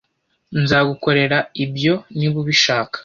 Nzagukorera 0.61 1.37
ibyo 1.63 1.93
niba 2.17 2.35
ubishaka. 2.41 2.97